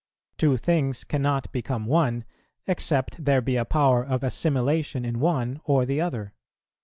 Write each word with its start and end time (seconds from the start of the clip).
Two 0.39 0.57
things 0.57 1.03
cannot 1.03 1.51
become 1.51 1.85
one, 1.85 2.23
except 2.65 3.23
there 3.23 3.39
be 3.39 3.55
a 3.55 3.65
power 3.65 4.03
of 4.03 4.23
assimilation 4.23 5.05
in 5.05 5.19
one 5.19 5.61
or 5.63 5.85
the 5.85 6.01
other. 6.01 6.33